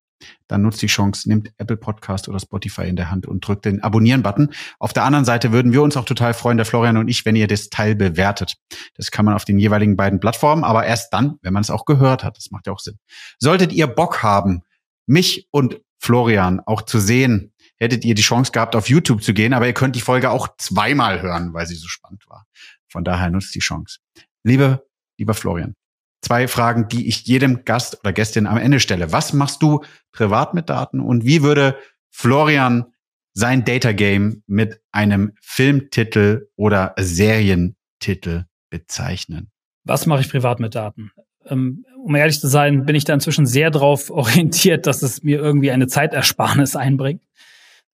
[0.46, 3.82] dann nutzt die Chance, nimmt Apple Podcast oder Spotify in der Hand und drückt den
[3.82, 4.50] Abonnieren-Button.
[4.78, 7.36] Auf der anderen Seite würden wir uns auch total freuen, der Florian und ich, wenn
[7.36, 8.56] ihr das Teil bewertet.
[8.94, 11.84] Das kann man auf den jeweiligen beiden Plattformen, aber erst dann, wenn man es auch
[11.84, 12.36] gehört hat.
[12.36, 12.98] Das macht ja auch Sinn.
[13.38, 14.62] Solltet ihr Bock haben,
[15.06, 19.52] mich und Florian auch zu sehen, hättet ihr die Chance gehabt, auf YouTube zu gehen,
[19.52, 22.46] aber ihr könnt die Folge auch zweimal hören, weil sie so spannend war.
[22.88, 23.98] Von daher nutzt die Chance.
[24.44, 24.86] Liebe,
[25.18, 25.74] lieber Florian,
[26.20, 29.12] zwei Fragen, die ich jedem Gast oder Gästin am Ende stelle.
[29.12, 31.76] Was machst du privat mit Daten und wie würde
[32.10, 32.86] Florian
[33.34, 39.50] sein Data Game mit einem Filmtitel oder Serientitel bezeichnen?
[39.84, 41.12] Was mache ich privat mit Daten?
[41.46, 45.38] Ähm, um ehrlich zu sein, bin ich da inzwischen sehr darauf orientiert, dass es mir
[45.38, 47.22] irgendwie eine Zeitersparnis einbringt.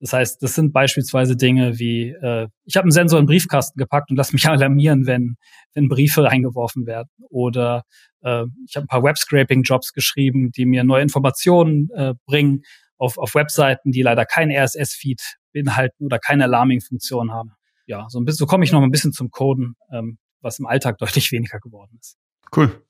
[0.01, 3.79] Das heißt, das sind beispielsweise Dinge wie, äh, ich habe einen Sensor in den Briefkasten
[3.79, 5.37] gepackt und lass mich alarmieren, wenn,
[5.73, 7.09] wenn Briefe reingeworfen werden.
[7.31, 7.85] Oder
[8.25, 12.63] äh, ich habe ein paar Web-Scraping-Jobs geschrieben, die mir neue Informationen äh, bringen
[12.97, 15.21] auf, auf Webseiten, die leider kein RSS-Feed
[15.53, 17.53] beinhalten oder keine Alarming-Funktion haben.
[17.87, 20.67] Ja, so ein bisschen, so komme ich noch ein bisschen zum Coden, ähm, was im
[20.67, 22.17] Alltag deutlich weniger geworden ist.
[22.55, 22.83] Cool.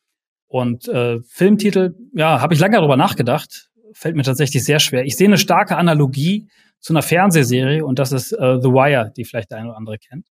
[0.46, 5.04] Und äh, Filmtitel, ja, habe ich lange darüber nachgedacht, fällt mir tatsächlich sehr schwer.
[5.04, 9.24] Ich sehe eine starke Analogie zu einer Fernsehserie und das ist äh, The Wire, die
[9.24, 10.28] vielleicht der eine oder andere kennt.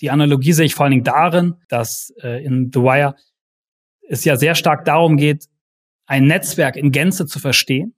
[0.00, 3.16] Die Analogie sehe ich vor allen Dingen darin, dass äh, in The Wire
[4.08, 5.46] es ja sehr stark darum geht,
[6.06, 7.94] ein Netzwerk in Gänze zu verstehen,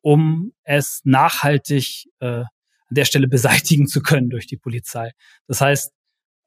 [0.00, 5.12] um es nachhaltig äh, an der Stelle beseitigen zu können durch die Polizei.
[5.46, 5.92] Das heißt,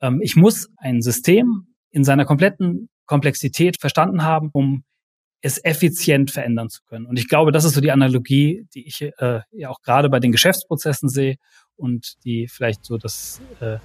[0.02, 4.84] ähm, ich muss ein System in seiner kompletten Komplexität verstanden haben, um
[5.42, 7.06] es effizient verändern zu können.
[7.06, 10.20] Und ich glaube, das ist so die Analogie, die ich äh, ja auch gerade bei
[10.20, 11.36] den Geschäftsprozessen sehe
[11.76, 13.78] und die vielleicht so das äh,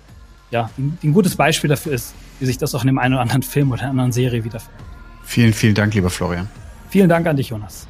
[0.50, 3.42] ja, ein, gutes Beispiel dafür ist, wie sich das auch in dem einen oder anderen
[3.42, 4.84] Film oder einer anderen Serie wiederfindet.
[5.24, 6.48] Vielen, vielen Dank, lieber Florian.
[6.90, 7.86] Vielen Dank an dich, Jonas.